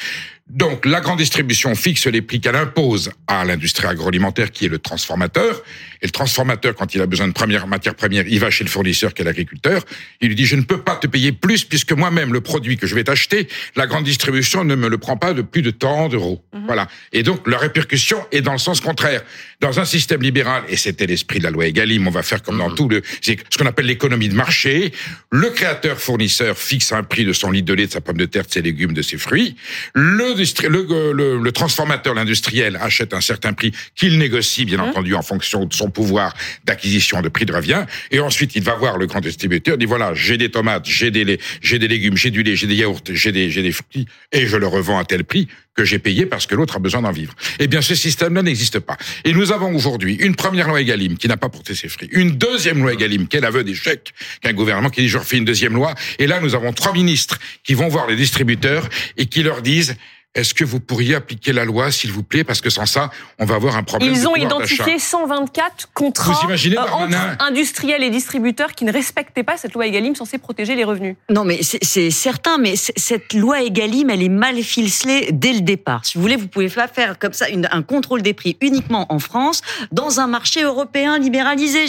Donc 0.48 0.86
la 0.86 1.00
grande 1.00 1.18
distribution 1.18 1.74
fixe 1.74 2.06
les 2.06 2.22
prix 2.22 2.40
qu'elle 2.40 2.56
impose 2.56 3.10
à 3.26 3.44
l'industrie 3.44 3.86
agroalimentaire 3.86 4.50
qui 4.50 4.66
est 4.66 4.68
le 4.68 4.78
transformateur, 4.78 5.62
et 6.02 6.06
le 6.06 6.10
transformateur, 6.10 6.74
quand 6.74 6.94
il 6.94 7.00
a 7.00 7.06
besoin 7.06 7.28
de 7.28 7.32
première 7.32 7.66
matière 7.66 7.94
première, 7.94 8.26
il 8.26 8.40
va 8.40 8.50
chez 8.50 8.64
le 8.64 8.70
fournisseur 8.70 9.14
qui 9.14 9.22
est 9.22 9.24
l'agriculteur, 9.24 9.82
il 10.20 10.28
lui 10.28 10.34
dit 10.34 10.46
je 10.46 10.56
ne 10.56 10.62
peux 10.62 10.80
pas 10.80 10.96
te 10.96 11.06
payer 11.06 11.32
plus 11.32 11.64
puisque 11.64 11.92
moi-même 11.92 12.32
le 12.32 12.40
produit 12.40 12.76
que 12.76 12.86
je 12.86 12.94
vais 12.94 13.04
t'acheter, 13.04 13.48
la 13.76 13.86
grande 13.86 14.04
distribution 14.04 14.64
ne 14.64 14.74
me 14.74 14.88
le 14.88 14.98
prend 14.98 15.16
pas 15.16 15.32
de 15.32 15.42
plus 15.42 15.62
de 15.62 15.70
tant 15.70 16.08
d'euros. 16.08 16.42
Mhm. 16.52 16.66
Voilà. 16.66 16.88
Et 17.12 17.22
donc 17.22 17.46
la 17.46 17.58
répercussion 17.58 18.18
est 18.32 18.42
dans 18.42 18.52
le 18.52 18.58
sens 18.58 18.80
contraire. 18.80 19.22
Dans 19.60 19.80
un 19.80 19.84
système 19.84 20.22
libéral, 20.22 20.62
et 20.68 20.76
c'était 20.76 21.06
l'esprit 21.06 21.40
de 21.40 21.44
la 21.44 21.50
loi 21.50 21.66
Egalim, 21.66 22.06
on 22.06 22.10
va 22.10 22.22
faire 22.22 22.42
comme 22.42 22.58
dans 22.58 22.70
mhm. 22.70 22.76
tout 22.76 22.88
le, 22.88 23.02
c'est 23.20 23.38
ce 23.50 23.58
qu'on 23.58 23.66
appelle 23.66 23.86
l'économie 23.86 24.28
de 24.28 24.34
marché, 24.34 24.92
le 25.30 25.50
créateur 25.50 25.98
fournisseur 25.98 26.56
fixe 26.56 26.92
un 26.92 27.02
prix 27.02 27.24
de 27.24 27.32
son 27.32 27.50
litre 27.50 27.66
de 27.66 27.74
lait, 27.74 27.86
de 27.86 27.92
sa 27.92 28.00
pomme 28.00 28.16
de 28.16 28.24
terre, 28.24 28.46
de 28.46 28.50
ses 28.50 28.62
légumes, 28.62 28.92
de 28.92 29.02
ses 29.02 29.18
fruits. 29.18 29.56
Le, 29.94 30.34
le, 30.68 31.38
le, 31.38 31.52
transformateur, 31.52 32.14
l'industriel, 32.14 32.78
achète 32.80 33.14
un 33.14 33.20
certain 33.20 33.52
prix 33.52 33.72
qu'il 33.94 34.18
négocie, 34.18 34.64
bien 34.64 34.78
mmh. 34.78 34.88
entendu, 34.88 35.14
en 35.14 35.22
fonction 35.22 35.64
de 35.64 35.74
son 35.74 35.87
pouvoir 35.90 36.34
d'acquisition 36.64 37.20
de 37.22 37.28
prix 37.28 37.46
de 37.46 37.52
revient. 37.52 37.84
Et 38.10 38.20
ensuite, 38.20 38.56
il 38.56 38.62
va 38.62 38.74
voir 38.74 38.98
le 38.98 39.06
grand 39.06 39.20
distributeur, 39.20 39.78
dit 39.78 39.86
voilà, 39.86 40.14
j'ai 40.14 40.36
des 40.36 40.50
tomates, 40.50 40.86
j'ai 40.86 41.10
des, 41.10 41.38
j'ai 41.60 41.78
des 41.78 41.88
légumes, 41.88 42.16
j'ai 42.16 42.30
du 42.30 42.42
lait, 42.42 42.56
j'ai 42.56 42.66
des 42.66 42.76
yaourts, 42.76 43.02
j'ai 43.10 43.32
des, 43.32 43.50
j'ai 43.50 43.62
des 43.62 43.72
fruits, 43.72 44.06
et 44.32 44.46
je 44.46 44.56
le 44.56 44.66
revends 44.66 44.98
à 44.98 45.04
tel 45.04 45.24
prix 45.24 45.48
que 45.78 45.84
j'ai 45.84 46.00
payé 46.00 46.26
parce 46.26 46.46
que 46.46 46.56
l'autre 46.56 46.76
a 46.76 46.78
besoin 46.80 47.02
d'en 47.02 47.12
vivre. 47.12 47.34
Eh 47.60 47.68
bien, 47.68 47.80
ce 47.80 47.94
système-là 47.94 48.42
n'existe 48.42 48.80
pas. 48.80 48.96
Et 49.24 49.32
nous 49.32 49.52
avons 49.52 49.74
aujourd'hui 49.74 50.14
une 50.16 50.34
première 50.34 50.66
loi 50.66 50.80
Egalim 50.80 51.16
qui 51.16 51.28
n'a 51.28 51.36
pas 51.36 51.48
porté 51.48 51.74
ses 51.76 51.88
fruits, 51.88 52.08
une 52.10 52.32
deuxième 52.32 52.80
loi 52.82 52.92
Egalim, 52.94 53.28
quel 53.28 53.44
aveu 53.44 53.62
d'échec 53.62 54.12
qu'un 54.42 54.52
gouvernement 54.52 54.90
qui 54.90 55.02
dit 55.02 55.08
je 55.08 55.18
refais 55.18 55.38
une 55.38 55.44
deuxième 55.44 55.74
loi. 55.74 55.94
Et 56.18 56.26
là, 56.26 56.40
nous 56.40 56.56
avons 56.56 56.72
trois 56.72 56.92
ministres 56.92 57.38
qui 57.62 57.74
vont 57.74 57.86
voir 57.86 58.08
les 58.08 58.16
distributeurs 58.16 58.88
et 59.16 59.26
qui 59.26 59.44
leur 59.44 59.62
disent 59.62 59.96
est-ce 60.38 60.54
que 60.54 60.64
vous 60.64 60.78
pourriez 60.78 61.16
appliquer 61.16 61.52
la 61.52 61.64
loi, 61.64 61.90
s'il 61.90 62.12
vous 62.12 62.22
plaît, 62.22 62.44
parce 62.44 62.60
que 62.60 62.70
sans 62.70 62.86
ça, 62.86 63.10
on 63.40 63.44
va 63.44 63.56
avoir 63.56 63.76
un 63.76 63.82
problème. 63.82 64.12
Ils 64.12 64.28
ont 64.28 64.36
identifié 64.36 64.98
124 64.98 65.88
contrats 65.94 66.46
euh, 66.48 66.76
entre 66.92 67.42
industriels 67.42 68.04
et 68.04 68.10
distributeurs 68.10 68.72
qui 68.72 68.84
ne 68.84 68.92
respectaient 68.92 69.42
pas 69.42 69.56
cette 69.56 69.74
loi 69.74 69.86
Egalim 69.86 70.14
censée 70.14 70.38
protéger 70.38 70.76
les 70.76 70.84
revenus. 70.84 71.16
Non, 71.28 71.44
mais 71.44 71.60
c'est 71.62 72.10
certain, 72.10 72.58
mais 72.58 72.74
cette 72.76 73.32
loi 73.32 73.62
Egalim, 73.62 74.10
elle 74.10 74.22
est 74.22 74.28
mal 74.28 74.62
ficelée 74.62 75.30
dès 75.32 75.52
le 75.52 75.60
départ. 75.60 76.04
Si 76.04 76.16
vous 76.16 76.22
voulez, 76.22 76.36
vous 76.36 76.46
pouvez 76.46 76.68
pas 76.68 76.86
faire 76.86 77.18
comme 77.18 77.32
ça 77.32 77.46
un 77.72 77.82
contrôle 77.82 78.22
des 78.22 78.34
prix 78.34 78.56
uniquement 78.60 79.12
en 79.12 79.18
France, 79.18 79.62
dans 79.90 80.20
un 80.20 80.28
marché 80.28 80.62
européen 80.62 81.18
libéralisé. 81.18 81.86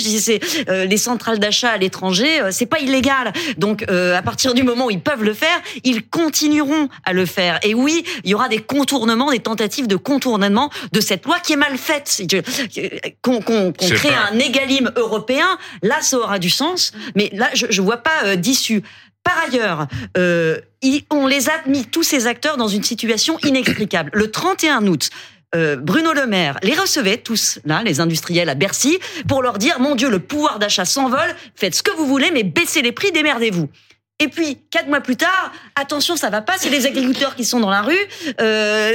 Euh, 0.69 0.85
les 0.85 0.97
centrales 0.97 1.39
d'achat 1.39 1.69
à 1.69 1.77
l'étranger, 1.77 2.41
euh, 2.41 2.49
c'est 2.51 2.65
pas 2.65 2.79
illégal. 2.79 3.31
Donc, 3.57 3.83
à 3.89 4.21
partir 4.21 4.53
du 4.53 4.63
moment 4.63 4.87
où 4.87 4.91
ils 4.91 5.01
peuvent 5.01 5.23
le 5.23 5.33
faire, 5.33 5.61
ils 5.83 6.07
continueront 6.07 6.89
à 7.05 7.13
le 7.13 7.25
faire. 7.25 7.59
Et 7.63 7.73
oui, 7.73 8.03
il 8.23 8.31
y 8.31 8.33
aura 8.33 8.38
des 8.47 8.59
contournements, 8.59 9.31
des 9.31 9.39
tentatives 9.39 9.87
de 9.87 9.95
contournement 9.95 10.69
de 10.91 11.01
cette 11.01 11.25
loi 11.25 11.39
qui 11.39 11.53
est 11.53 11.57
mal 11.57 11.77
faite. 11.77 12.21
Qu'on 13.21 13.41
crée 13.41 14.13
un 14.13 14.39
égalim 14.39 14.91
européen, 14.95 15.57
là, 15.81 16.01
ça 16.01 16.17
aura 16.19 16.39
du 16.39 16.49
sens. 16.49 16.93
Mais 17.15 17.29
là, 17.33 17.49
je 17.53 17.65
ne 17.65 17.85
vois 17.85 17.97
pas 17.97 18.23
euh, 18.25 18.35
d'issue. 18.35 18.83
Par 19.23 19.37
ailleurs, 19.47 19.87
euh, 20.17 20.59
on 21.11 21.27
les 21.27 21.49
a 21.49 21.53
mis, 21.67 21.85
tous 21.85 22.03
ces 22.03 22.27
acteurs, 22.27 22.57
dans 22.57 22.67
une 22.67 22.83
situation 22.83 23.37
inexplicable. 23.43 24.11
Le 24.13 24.31
31 24.31 24.87
août, 24.87 25.09
euh, 25.55 25.75
Bruno 25.75 26.13
Le 26.13 26.27
Maire 26.27 26.57
les 26.63 26.73
recevait 26.73 27.17
tous, 27.17 27.59
là, 27.65 27.81
les 27.83 27.99
industriels 27.99 28.49
à 28.49 28.55
Bercy, 28.55 28.99
pour 29.27 29.41
leur 29.41 29.57
dire, 29.57 29.79
mon 29.79 29.95
Dieu, 29.95 30.09
le 30.09 30.19
pouvoir 30.19 30.59
d'achat 30.59 30.85
s'envole, 30.85 31.35
faites 31.55 31.75
ce 31.75 31.83
que 31.83 31.91
vous 31.91 32.05
voulez, 32.05 32.31
mais 32.31 32.43
baissez 32.43 32.81
les 32.81 32.91
prix, 32.91 33.11
démerdez-vous. 33.11 33.67
Et 34.19 34.27
puis, 34.27 34.57
quatre 34.69 34.87
mois 34.87 35.01
plus 35.01 35.15
tard, 35.15 35.51
attention, 35.75 36.17
ça 36.17 36.29
va 36.29 36.41
pas, 36.41 36.53
c'est 36.57 36.69
les 36.69 36.85
agriculteurs 36.85 37.35
qui 37.35 37.45
sont 37.45 37.61
dans 37.61 37.69
la 37.69 37.81
rue. 37.81 37.97
Euh, 38.41 38.91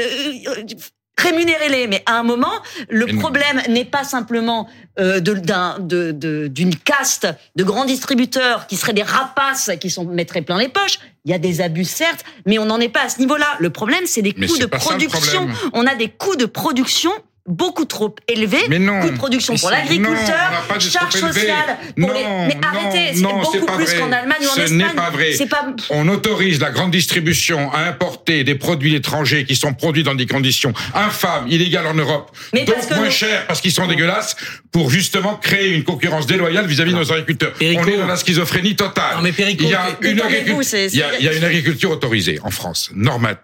rémunérez-les. 1.17 1.87
Mais 1.87 2.03
à 2.07 2.19
un 2.19 2.23
moment, 2.23 2.53
le 2.89 3.07
problème 3.07 3.63
n'est 3.69 3.85
pas 3.85 4.05
simplement 4.05 4.69
euh, 4.99 5.21
d'une 5.21 6.77
caste 6.77 7.27
de 7.57 7.65
grands 7.65 7.85
distributeurs 7.85 8.67
qui 8.67 8.77
seraient 8.77 8.93
des 8.93 9.03
rapaces 9.03 9.71
qui 9.81 9.91
s'en 9.91 10.05
mettraient 10.05 10.43
plein 10.43 10.59
les 10.59 10.69
poches. 10.69 10.99
Il 11.25 11.31
y 11.31 11.35
a 11.35 11.39
des 11.39 11.61
abus, 11.61 11.85
certes, 11.85 12.25
mais 12.47 12.59
on 12.59 12.67
n'en 12.67 12.79
est 12.81 12.91
pas 12.91 13.05
à 13.05 13.09
ce 13.09 13.19
niveau-là. 13.19 13.47
Le 13.61 13.71
problème, 13.71 14.05
c'est 14.07 14.23
des 14.23 14.35
coûts 14.35 14.59
de 14.59 14.67
production. 14.67 15.49
On 15.73 15.87
a 15.87 15.95
des 15.95 16.09
coûts 16.09 16.37
de 16.37 16.47
production 16.47 17.13
beaucoup 17.47 17.85
trop 17.85 18.15
élevé. 18.29 18.59
Mais 18.69 18.79
non. 18.79 19.01
Coût 19.01 19.11
de 19.11 19.17
production 19.17 19.55
pour 19.57 19.71
l'agriculteur, 19.71 20.65
charge 20.81 21.15
sociale 21.15 21.79
pour 21.99 22.13
les. 22.13 22.25
Mais 22.25 22.57
arrêtez, 22.63 23.15
c'est 23.15 23.23
beaucoup 23.23 23.67
plus 23.77 23.95
qu'en 23.95 24.13
Allemagne 24.13 24.39
ou 24.43 24.45
en 24.45 24.63
Espagne. 24.63 24.67
Ce 24.69 24.73
n'est 24.75 24.95
pas 24.95 25.11
vrai. 25.11 25.33
Pas... 25.51 25.67
On 25.91 26.09
autorise 26.09 26.61
la 26.61 26.71
grande 26.71 26.91
distribution 26.91 27.73
à 27.73 27.81
importer 27.81 28.45
des 28.45 28.55
produits 28.55 28.95
étrangers 28.95 29.45
qui 29.45 29.57
sont 29.57 29.75
produits 29.75 30.03
dans 30.03 30.15
des 30.15 30.27
conditions 30.27 30.73
infâmes, 30.95 31.47
illégales 31.49 31.87
en 31.87 31.95
Europe, 31.95 32.35
mais 32.53 32.65
donc 32.65 32.77
moins 32.91 33.11
chers 33.11 33.47
parce 33.47 33.61
qu'ils 33.61 33.73
sont 33.73 33.87
dégueulasses, 33.87 34.37
pour 34.73 34.91
justement 34.91 35.37
créer 35.37 35.75
une 35.75 35.85
concurrence 35.85 36.27
déloyale 36.27 36.67
vis-à-vis 36.67 36.93
de 36.93 36.99
nos 36.99 37.13
agriculteurs. 37.13 37.53
On 37.61 37.87
est 37.87 37.97
dans 37.97 38.07
la 38.07 38.17
schizophrénie 38.17 38.77
totale. 38.77 39.17
Non, 39.17 39.23
mais 39.23 39.35
il 39.37 39.69
y 39.69 39.75
a 39.75 39.89
une 40.01 40.21
agriculture, 40.21 40.79
il 40.93 40.97
y 40.97 41.03
a, 41.03 41.19
il 41.19 41.25
y 41.25 41.29
a 41.29 41.33
une 41.35 41.45
agriculture 41.45 41.91
autorisée 41.91 42.41
en 42.43 42.51
France, 42.51 42.91
normale, 42.95 43.37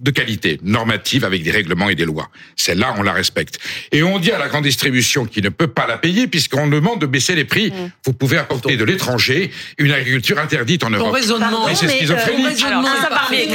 de 0.00 0.10
qualité, 0.10 0.60
normative 0.62 1.24
avec 1.24 1.42
des 1.42 1.50
règlements 1.50 1.88
et 1.88 1.94
des 1.94 2.04
lois. 2.04 2.28
Celle-là, 2.56 2.94
on 2.98 3.02
la 3.02 3.12
respecte. 3.12 3.58
Et 3.92 4.02
on 4.02 4.18
dit 4.18 4.32
à 4.32 4.38
la 4.38 4.48
grande 4.48 4.64
distribution 4.64 5.26
qui 5.26 5.42
ne 5.42 5.48
peut 5.48 5.68
pas 5.68 5.86
la 5.86 5.98
payer 5.98 6.26
puisqu'on 6.26 6.68
demande 6.68 7.00
de 7.00 7.06
baisser 7.06 7.34
les 7.34 7.44
prix. 7.44 7.70
Mm. 7.70 7.90
Vous 8.04 8.12
pouvez 8.12 8.38
apporter 8.38 8.76
de 8.76 8.84
l'étranger 8.84 9.50
une 9.78 9.92
agriculture 9.92 10.38
interdite 10.38 10.84
en 10.84 10.90
Europe. 10.90 11.06
Ton 11.06 11.12
raisonnement, 11.12 11.74
c'est 11.74 11.88
schizophrénique. 11.88 12.64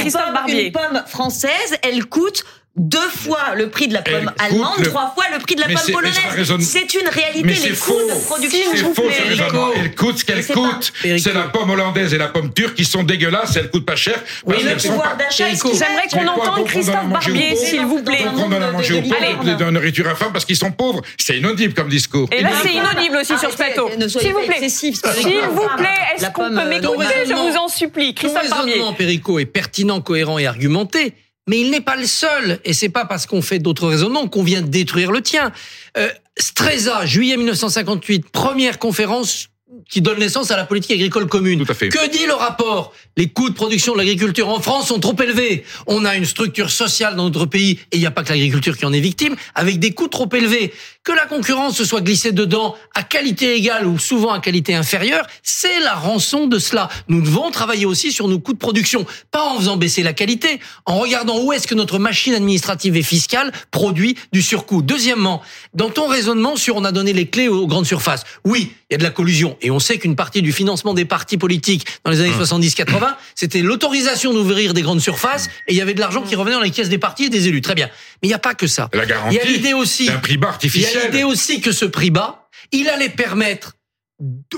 Christophe 0.00 0.32
Barbier. 0.32 0.66
Une 0.66 0.72
pomme 0.72 1.02
française, 1.06 1.76
elle 1.82 2.04
coûte 2.06 2.44
deux 2.80 2.98
fois 2.98 3.54
le 3.54 3.68
prix 3.68 3.88
de 3.88 3.94
la 3.94 4.02
pomme 4.02 4.32
allemande, 4.38 4.82
trois 4.84 5.12
fois 5.14 5.24
le 5.32 5.38
prix 5.38 5.54
de 5.54 5.60
la 5.60 5.66
pomme 5.68 5.92
polonaise. 5.92 6.54
C'est 6.60 6.94
une 6.94 7.08
réalité. 7.08 7.68
les 7.68 7.76
coûts 7.76 7.92
de 7.92 8.24
production. 8.24 8.70
C'est 8.74 8.94
faux 8.94 9.10
ce 9.10 9.28
raisonnement. 9.28 9.68
Elle 9.76 9.94
coûte 9.94 10.18
ce 10.18 10.24
qu'elle 10.24 10.46
coûte. 10.46 10.92
C'est 11.02 11.34
la 11.34 11.42
pomme 11.42 11.70
hollandaise 11.70 12.14
et 12.14 12.18
la 12.18 12.28
pomme 12.28 12.52
turque 12.52 12.74
qui 12.74 12.84
sont 12.84 13.02
dégueulasses. 13.02 13.56
Elles 13.56 13.70
coûtent 13.70 13.86
pas 13.86 13.96
cher. 13.96 14.22
Oui, 14.46 14.56
le 14.62 14.76
pouvoir 14.76 15.16
d'achat. 15.16 15.48
J'aimerais 15.50 16.08
qu'on 16.10 16.26
entende 16.26 16.66
Christophe 16.66 17.08
Barbier, 17.08 17.56
s'il 17.56 17.84
vous 17.84 18.02
plaît. 18.02 18.24
On 18.36 18.48
donne 18.48 18.62
à 18.62 18.72
manger 18.72 18.94
aux 18.94 19.02
pauvres, 19.02 19.44
de 19.44 19.64
la 19.64 19.70
nourriture 19.70 20.08
infâme 20.08 20.32
parce 20.32 20.44
qu'ils 20.44 20.56
sont 20.56 20.72
pauvres. 20.72 21.02
C'est 21.18 21.38
inaudible 21.38 21.74
comme 21.74 21.88
discours. 21.88 22.28
Et 22.32 22.42
là, 22.42 22.50
c'est 22.62 22.72
inaudible 22.72 23.18
aussi 23.20 23.36
sur 23.38 23.50
ce 23.50 23.56
plateau. 23.56 23.90
S'il 24.08 24.32
vous 24.32 24.40
plaît. 24.40 24.68
S'il 24.68 24.94
vous 24.94 25.68
plaît, 25.76 25.88
est-ce 26.16 26.30
qu'on 26.30 26.48
peut 26.48 26.68
m'écouter? 26.68 27.26
Je 27.26 27.34
vous 27.34 27.56
en 27.56 27.68
supplie. 27.68 28.14
Christophe 28.14 28.48
Barbier. 28.48 28.74
raisonnement, 28.74 28.94
Perico, 28.94 29.38
est 29.38 29.46
pertinent, 29.46 30.00
cohérent 30.00 30.38
et 30.38 30.46
argumenté 30.46 31.14
mais 31.50 31.62
il 31.62 31.70
n'est 31.72 31.80
pas 31.80 31.96
le 31.96 32.06
seul. 32.06 32.60
Et 32.64 32.72
c'est 32.72 32.90
pas 32.90 33.04
parce 33.04 33.26
qu'on 33.26 33.42
fait 33.42 33.58
d'autres 33.58 33.88
raisonnements 33.88 34.28
qu'on 34.28 34.44
vient 34.44 34.62
de 34.62 34.68
détruire 34.68 35.10
le 35.10 35.20
tien. 35.20 35.50
Euh, 35.98 36.08
Streza, 36.38 37.04
juillet 37.06 37.36
1958, 37.36 38.30
première 38.30 38.78
conférence 38.78 39.48
qui 39.88 40.00
donne 40.00 40.18
naissance 40.18 40.50
à 40.50 40.56
la 40.56 40.64
politique 40.64 40.92
agricole 40.92 41.26
commune. 41.26 41.64
Tout 41.64 41.72
à 41.72 41.74
fait. 41.74 41.88
Que 41.88 42.10
dit 42.10 42.26
le 42.26 42.34
rapport? 42.34 42.92
Les 43.16 43.28
coûts 43.28 43.50
de 43.50 43.54
production 43.54 43.92
de 43.92 43.98
l'agriculture 43.98 44.48
en 44.48 44.60
France 44.60 44.88
sont 44.88 45.00
trop 45.00 45.16
élevés. 45.20 45.64
On 45.86 46.04
a 46.04 46.16
une 46.16 46.24
structure 46.24 46.70
sociale 46.70 47.16
dans 47.16 47.24
notre 47.24 47.46
pays, 47.46 47.78
et 47.92 47.96
il 47.96 48.00
n'y 48.00 48.06
a 48.06 48.10
pas 48.10 48.22
que 48.22 48.30
l'agriculture 48.30 48.76
qui 48.76 48.86
en 48.86 48.92
est 48.92 49.00
victime, 49.00 49.36
avec 49.54 49.78
des 49.78 49.92
coûts 49.92 50.08
trop 50.08 50.28
élevés. 50.32 50.72
Que 51.02 51.12
la 51.12 51.26
concurrence 51.26 51.76
se 51.76 51.84
soit 51.84 52.02
glissée 52.02 52.32
dedans 52.32 52.76
à 52.94 53.02
qualité 53.02 53.56
égale 53.56 53.86
ou 53.86 53.98
souvent 53.98 54.32
à 54.32 54.40
qualité 54.40 54.74
inférieure, 54.74 55.26
c'est 55.42 55.80
la 55.80 55.94
rançon 55.94 56.46
de 56.46 56.58
cela. 56.58 56.88
Nous 57.08 57.22
devons 57.22 57.50
travailler 57.50 57.86
aussi 57.86 58.12
sur 58.12 58.28
nos 58.28 58.38
coûts 58.38 58.52
de 58.52 58.58
production, 58.58 59.06
pas 59.30 59.42
en 59.42 59.58
faisant 59.58 59.76
baisser 59.76 60.02
la 60.02 60.12
qualité, 60.12 60.60
en 60.84 60.98
regardant 60.98 61.40
où 61.42 61.52
est-ce 61.52 61.66
que 61.66 61.74
notre 61.74 61.98
machine 61.98 62.34
administrative 62.34 62.96
et 62.96 63.02
fiscale 63.02 63.50
produit 63.70 64.16
du 64.32 64.42
surcoût. 64.42 64.82
Deuxièmement, 64.82 65.42
dans 65.72 65.88
ton 65.88 66.06
raisonnement 66.06 66.56
sur 66.56 66.76
on 66.76 66.84
a 66.84 66.92
donné 66.92 67.12
les 67.12 67.26
clés 67.26 67.48
aux 67.48 67.66
grandes 67.66 67.86
surfaces, 67.86 68.24
oui, 68.44 68.72
il 68.90 68.94
y 68.94 68.96
a 68.96 68.98
de 68.98 69.02
la 69.02 69.10
collusion 69.10 69.56
et 69.62 69.69
on 69.70 69.78
sait 69.78 69.98
qu'une 69.98 70.16
partie 70.16 70.42
du 70.42 70.52
financement 70.52 70.94
des 70.94 71.04
partis 71.04 71.38
politiques 71.38 71.86
dans 72.04 72.10
les 72.10 72.20
années 72.20 72.32
70-80, 72.32 72.94
hum. 72.94 73.14
c'était 73.34 73.62
l'autorisation 73.62 74.32
d'ouvrir 74.32 74.74
des 74.74 74.82
grandes 74.82 75.00
surfaces 75.00 75.48
et 75.66 75.72
il 75.72 75.76
y 75.76 75.80
avait 75.80 75.94
de 75.94 76.00
l'argent 76.00 76.22
qui 76.22 76.36
revenait 76.36 76.54
dans 76.54 76.60
les 76.60 76.70
caisses 76.70 76.88
des 76.88 76.98
partis 76.98 77.24
et 77.24 77.28
des 77.28 77.48
élus. 77.48 77.60
Très 77.60 77.74
bien. 77.74 77.86
Mais 78.22 78.28
il 78.28 78.28
n'y 78.28 78.34
a 78.34 78.38
pas 78.38 78.54
que 78.54 78.66
ça. 78.66 78.88
La 78.92 79.06
garantie. 79.06 79.36
Il 79.36 79.38
y 79.38 79.40
a 79.40 79.50
l'idée 79.50 79.74
aussi. 79.74 80.10
Un 80.10 80.18
prix 80.18 80.36
bas 80.36 80.48
artificiel. 80.48 80.90
Il 80.92 80.96
y 80.96 81.00
a 81.02 81.06
l'idée 81.06 81.24
aussi 81.24 81.60
que 81.60 81.72
ce 81.72 81.84
prix 81.84 82.10
bas, 82.10 82.48
il 82.72 82.88
allait 82.88 83.08
permettre 83.08 83.76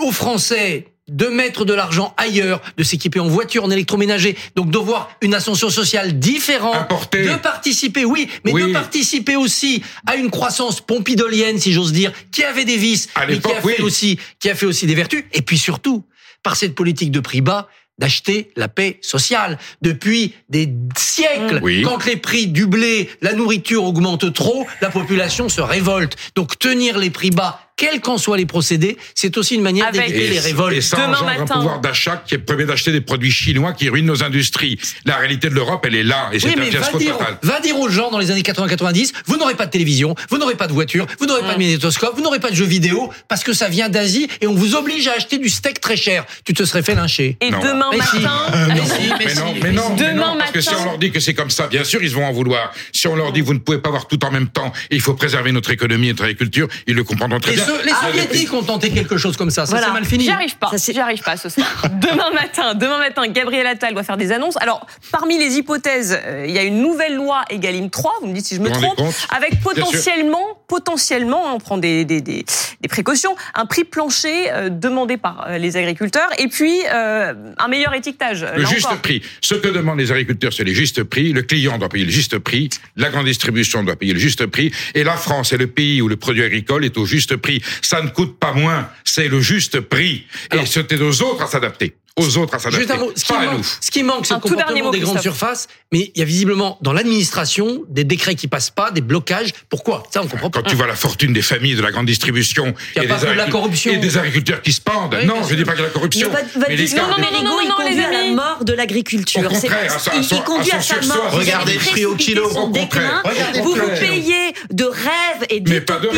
aux 0.00 0.12
Français 0.12 0.91
de 1.08 1.26
mettre 1.26 1.64
de 1.64 1.74
l'argent 1.74 2.14
ailleurs, 2.16 2.60
de 2.76 2.84
s'équiper 2.84 3.18
en 3.18 3.26
voiture, 3.26 3.64
en 3.64 3.70
électroménager, 3.70 4.36
donc 4.54 4.70
de 4.70 4.78
voir 4.78 5.10
une 5.20 5.34
ascension 5.34 5.68
sociale 5.68 6.18
différente, 6.18 6.88
de 7.12 7.36
participer, 7.36 8.04
oui, 8.04 8.28
mais 8.44 8.52
de 8.52 8.72
participer 8.72 9.36
aussi 9.36 9.82
à 10.06 10.16
une 10.16 10.30
croissance 10.30 10.80
pompidolienne, 10.80 11.58
si 11.58 11.72
j'ose 11.72 11.92
dire, 11.92 12.12
qui 12.30 12.44
avait 12.44 12.64
des 12.64 12.76
vices, 12.76 13.08
mais 13.28 13.38
qui 13.40 13.52
a 13.52 13.60
fait 13.60 13.82
aussi, 13.82 14.18
qui 14.38 14.48
a 14.48 14.54
fait 14.54 14.66
aussi 14.66 14.86
des 14.86 14.94
vertus, 14.94 15.24
et 15.32 15.42
puis 15.42 15.58
surtout, 15.58 16.04
par 16.42 16.56
cette 16.56 16.74
politique 16.74 17.10
de 17.10 17.20
prix 17.20 17.40
bas, 17.40 17.68
d'acheter 17.98 18.50
la 18.56 18.68
paix 18.68 18.98
sociale. 19.02 19.58
Depuis 19.82 20.34
des 20.48 20.68
siècles, 20.96 21.60
quand 21.84 22.04
les 22.04 22.16
prix 22.16 22.46
du 22.46 22.66
blé, 22.66 23.10
la 23.20 23.32
nourriture 23.32 23.84
augmentent 23.84 24.32
trop, 24.32 24.66
la 24.80 24.88
population 24.88 25.48
se 25.48 25.60
révolte. 25.60 26.16
Donc 26.34 26.58
tenir 26.58 26.98
les 26.98 27.10
prix 27.10 27.30
bas 27.30 27.60
quels 27.82 28.00
qu'en 28.00 28.16
soient 28.16 28.36
les 28.36 28.46
procédés, 28.46 28.96
c'est 29.12 29.36
aussi 29.36 29.56
une 29.56 29.62
manière 29.62 29.90
d'éviter 29.90 30.28
les 30.28 30.38
révoltes. 30.38 30.76
Et 30.76 30.80
ça 30.80 30.98
Demain 30.98 31.14
engendre 31.14 31.24
matin. 31.24 31.42
un 31.42 31.58
pouvoir 31.58 31.80
d'achat 31.80 32.22
qui 32.24 32.38
permet 32.38 32.64
d'acheter 32.64 32.92
des 32.92 33.00
produits 33.00 33.32
chinois 33.32 33.72
qui 33.72 33.88
ruinent 33.88 34.06
nos 34.06 34.22
industries. 34.22 34.78
La 35.04 35.16
réalité 35.16 35.48
de 35.48 35.54
l'Europe, 35.54 35.84
elle 35.84 35.96
est 35.96 36.04
là, 36.04 36.30
et 36.32 36.38
c'est 36.38 36.56
un 36.56 36.62
fiasco 36.62 36.92
va 36.92 36.98
dire, 36.98 37.18
total. 37.18 37.38
Va 37.42 37.58
dire 37.58 37.76
aux 37.80 37.88
gens 37.88 38.12
dans 38.12 38.18
les 38.18 38.30
années 38.30 38.42
80-90, 38.42 39.12
vous 39.26 39.36
n'aurez 39.36 39.56
pas 39.56 39.66
de 39.66 39.72
télévision, 39.72 40.14
vous 40.30 40.38
n'aurez 40.38 40.54
pas 40.54 40.68
de 40.68 40.72
voiture, 40.72 41.08
vous 41.18 41.26
n'aurez 41.26 41.40
pas 41.40 41.54
de 41.54 41.58
magnétoscope, 41.58 42.14
vous 42.14 42.22
n'aurez 42.22 42.38
pas 42.38 42.50
de 42.50 42.54
jeux 42.54 42.66
vidéo, 42.66 43.10
parce 43.26 43.42
que 43.42 43.52
ça 43.52 43.68
vient 43.68 43.88
d'Asie, 43.88 44.28
et 44.40 44.46
on 44.46 44.54
vous 44.54 44.76
oblige 44.76 45.08
à 45.08 45.14
acheter 45.14 45.38
du 45.38 45.48
steak 45.48 45.80
très 45.80 45.96
cher. 45.96 46.24
Tu 46.44 46.54
te 46.54 46.62
serais 46.62 46.84
fait 46.84 46.94
lyncher. 46.94 47.36
Et 47.40 47.50
demain 47.50 47.90
matin... 47.90 48.30
mais, 48.68 49.34
non, 49.34 49.54
mais 49.60 49.72
non, 49.72 49.94
demain 49.96 50.36
parce 50.38 50.52
que 50.52 50.60
si 50.60 50.74
on 50.74 50.84
leur 50.84 50.98
dit 50.98 51.10
que 51.10 51.18
c'est 51.18 51.34
comme 51.34 51.50
ça, 51.50 51.66
bien 51.66 51.82
sûr, 51.82 52.00
ils 52.00 52.14
vont 52.14 52.24
en 52.24 52.32
vouloir. 52.32 52.72
Si 52.92 53.08
on 53.08 53.16
leur 53.16 53.32
dit, 53.32 53.40
vous 53.40 53.54
ne 53.54 53.58
pouvez 53.58 53.78
pas 53.78 53.88
avoir 53.88 54.06
tout 54.06 54.24
en 54.24 54.30
même 54.30 54.48
temps, 54.48 54.72
et 54.88 54.94
il 54.94 55.00
faut 55.00 55.14
préserver 55.14 55.50
notre 55.50 55.72
économie 55.72 56.06
et 56.06 56.10
notre 56.10 56.24
agriculture, 56.24 56.68
ils 56.86 56.94
le 56.94 57.02
comprendront 57.02 57.40
très 57.40 57.54
bien. 57.54 57.64
Les 57.84 57.92
Soviétiques 57.92 58.50
qu'on 58.50 58.62
tentait 58.62 58.90
quelque 58.90 59.16
chose 59.16 59.36
comme 59.36 59.50
ça. 59.50 59.66
Ça 59.66 59.78
c'est 59.78 59.92
mal 59.92 60.04
fini. 60.04 60.24
J'y 60.24 60.30
arrive 60.30 60.56
pas. 60.56 60.70
J'y 60.76 60.98
arrive 60.98 61.22
pas 61.22 61.36
ce 61.36 61.48
soir. 61.48 61.66
demain 62.00 62.30
matin, 62.32 62.74
demain 62.74 62.98
matin, 62.98 63.26
Gabriel 63.28 63.66
Attal 63.66 63.92
doit 63.94 64.02
faire 64.02 64.16
des 64.16 64.32
annonces. 64.32 64.56
Alors, 64.58 64.86
parmi 65.10 65.38
les 65.38 65.56
hypothèses, 65.56 66.18
euh, 66.24 66.44
il 66.46 66.52
y 66.52 66.58
a 66.58 66.62
une 66.62 66.80
nouvelle 66.80 67.16
loi 67.16 67.42
Egalim 67.50 67.90
3. 67.90 68.12
Vous 68.22 68.28
me 68.28 68.34
dites 68.34 68.46
si 68.46 68.56
je 68.56 68.60
me 68.60 68.70
trompe, 68.70 69.00
avec 69.30 69.60
potentiellement, 69.60 70.58
potentiellement, 70.68 71.54
on 71.54 71.58
prend 71.58 71.78
des, 71.78 72.04
des, 72.04 72.20
des, 72.20 72.44
des, 72.80 72.88
précautions, 72.88 73.34
un 73.54 73.66
prix 73.66 73.84
plancher 73.84 74.50
euh, 74.50 74.68
demandé 74.68 75.16
par 75.16 75.46
euh, 75.48 75.58
les 75.58 75.76
agriculteurs 75.76 76.30
et 76.38 76.48
puis 76.48 76.80
un 76.88 77.68
meilleur 77.68 77.94
étiquetage. 77.94 78.46
Le 78.56 78.64
juste 78.64 78.88
prix. 79.02 79.22
Ce 79.40 79.54
que 79.54 79.68
demandent 79.68 79.98
les 79.98 80.10
agriculteurs, 80.10 80.52
c'est 80.52 80.64
le 80.64 80.72
juste 80.72 81.02
prix. 81.04 81.32
Le 81.32 81.42
client 81.42 81.78
doit 81.78 81.88
payer 81.88 82.04
le 82.04 82.10
juste 82.10 82.38
prix. 82.38 82.70
La 82.96 83.10
grande 83.10 83.26
distribution 83.26 83.82
doit 83.82 83.96
payer 83.96 84.12
le 84.12 84.18
juste 84.18 84.46
prix. 84.46 84.72
Et 84.94 85.04
la 85.04 85.16
France 85.16 85.52
est 85.52 85.56
le 85.56 85.66
pays 85.66 86.02
où 86.02 86.08
le 86.08 86.16
produit 86.16 86.42
agricole 86.42 86.84
est 86.84 86.96
au 86.98 87.04
juste 87.04 87.36
prix. 87.36 87.51
Ça 87.82 88.00
ne 88.00 88.08
coûte 88.08 88.38
pas 88.38 88.52
moins, 88.52 88.88
c'est 89.04 89.28
le 89.28 89.40
juste 89.40 89.80
prix. 89.80 90.26
Et 90.54 90.66
c'était 90.66 91.00
aux 91.00 91.22
autres 91.22 91.42
à 91.42 91.46
s'adapter 91.46 91.94
aux 92.16 92.38
autres 92.38 92.54
à 92.54 92.58
s'adapter. 92.58 92.86
Ce, 93.14 93.24
qui 93.24 93.32
manque, 93.32 93.64
ce 93.80 93.90
qui 93.90 94.02
manque, 94.02 94.26
c'est 94.26 94.34
le 94.34 94.40
comportement 94.40 94.90
des 94.90 95.00
grandes 95.00 95.20
surfaces, 95.20 95.68
mais 95.92 96.12
il 96.14 96.18
y 96.18 96.22
a 96.22 96.24
visiblement 96.24 96.78
dans 96.82 96.92
l'administration 96.92 97.82
des 97.88 98.04
décrets 98.04 98.34
qui 98.34 98.48
passent 98.48 98.70
pas, 98.70 98.90
des 98.90 99.00
blocages. 99.00 99.52
Pourquoi? 99.68 100.02
Ça, 100.10 100.22
on 100.22 100.26
comprend 100.26 100.50
pas. 100.50 100.62
Quand 100.62 100.68
tu 100.68 100.76
vois 100.76 100.86
la 100.86 100.94
fortune 100.94 101.32
des 101.32 101.42
familles 101.42 101.74
de 101.74 101.82
la 101.82 101.90
grande 101.90 102.06
distribution 102.06 102.74
et, 102.96 103.00
des 103.00 103.06
de 103.06 103.36
la 103.36 103.48
corruption. 103.48 103.92
et 103.92 103.96
des 103.96 104.16
agriculteurs 104.18 104.62
qui 104.62 104.72
se 104.72 104.80
pendent. 104.80 105.16
non, 105.24 105.42
je 105.48 105.54
dis 105.54 105.64
pas 105.64 105.74
que 105.74 105.82
la 105.82 105.88
corruption. 105.88 106.30
Mais, 106.68 106.76
les 106.76 106.94
non, 106.94 107.08
non, 107.08 107.16
non, 107.18 107.42
non, 107.42 107.44
non, 107.44 107.60
il 107.60 107.70
conduit 107.70 108.04
à 108.04 108.10
la 108.10 108.24
mort 108.32 108.64
de 108.64 108.72
l'agriculture. 108.72 109.40
Au 109.40 109.48
contraire, 109.48 109.96
il 110.14 110.42
conduit 110.42 110.72
à 110.72 110.82
sa 110.82 111.00
mort. 111.02 111.30
Regardez 111.30 111.74
le 111.74 111.78
prix 111.78 112.04
au 112.04 112.14
kilo. 112.16 112.48
Vous 112.48 113.74
vous 113.74 113.88
payez 113.98 114.54
de 114.70 114.84
rêves 114.84 115.46
et 115.48 115.60
d'utopie. 115.60 116.08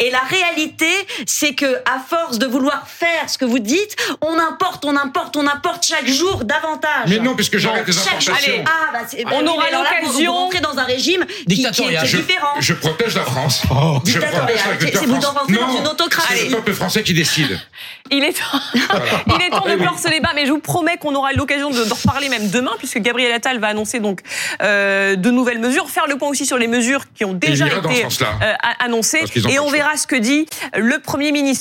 Et 0.00 0.10
la 0.10 0.20
réalité, 0.20 0.90
c'est 1.26 1.54
que 1.54 1.76
à 1.84 1.98
force 2.08 2.38
de 2.38 2.46
vouloir 2.46 2.86
faire 2.88 3.28
ce 3.28 3.38
que 3.38 3.44
vous 3.44 3.58
dites, 3.58 3.96
on 4.20 4.38
importe, 4.38 4.84
on 4.84 4.96
importe, 4.96 5.36
on 5.36 5.41
apporte 5.46 5.84
chaque 5.84 6.08
jour 6.08 6.44
davantage. 6.44 7.08
Mais 7.08 7.18
non, 7.18 7.34
puisque 7.34 7.58
j'arrête 7.58 7.86
les 7.86 7.98
importations. 7.98 8.34
Allez, 8.34 8.64
ah, 8.66 8.92
bah, 8.92 9.30
on 9.32 9.46
aura 9.46 9.64
l'occasion. 9.70 10.32
Vous 10.32 10.38
rentrez 10.38 10.60
dans 10.60 10.78
un 10.78 10.84
régime 10.84 11.24
qui, 11.48 11.64
qui, 11.70 11.82
est, 11.84 12.06
je, 12.06 12.16
différent. 12.18 12.54
Je 12.60 12.74
protège 12.74 13.14
la 13.14 13.24
France. 13.24 13.62
Oh. 13.70 14.00
Je 14.04 14.18
protège 14.18 14.60
C'est 14.80 15.06
vous 15.06 15.18
dans 15.18 15.46
une 15.46 15.86
autocratie. 15.86 16.32
C'est 16.36 16.44
le 16.46 16.56
peuple 16.56 16.72
français 16.72 17.02
qui 17.02 17.14
décide. 17.14 17.58
Il 18.10 18.24
est 18.24 18.32
temps, 18.32 18.58
il 18.74 19.42
est 19.42 19.48
temps 19.48 19.64
de 19.66 19.74
clore 19.76 19.98
ce 19.98 20.08
débat, 20.08 20.32
mais 20.34 20.44
je 20.44 20.50
vous 20.50 20.58
promets 20.58 20.98
qu'on 20.98 21.14
aura 21.14 21.32
l'occasion 21.32 21.70
de, 21.70 21.82
d'en 21.84 21.94
reparler 21.94 22.28
même 22.28 22.50
demain, 22.50 22.72
puisque 22.76 22.98
Gabriel 22.98 23.32
Attal 23.32 23.58
va 23.58 23.68
annoncer 23.68 24.00
donc 24.00 24.20
euh, 24.60 25.16
de 25.16 25.30
nouvelles 25.30 25.60
mesures, 25.60 25.88
faire 25.88 26.06
le 26.06 26.16
point 26.16 26.28
aussi 26.28 26.44
sur 26.44 26.58
les 26.58 26.66
mesures 26.66 27.04
qui 27.14 27.24
ont 27.24 27.32
déjà 27.32 27.66
été 27.68 28.04
euh, 28.04 28.52
annoncées, 28.80 29.24
et 29.48 29.58
on 29.58 29.70
verra 29.70 29.96
ce 29.96 30.06
que 30.06 30.16
dit 30.16 30.46
le 30.76 30.98
Premier 30.98 31.32
ministre. 31.32 31.60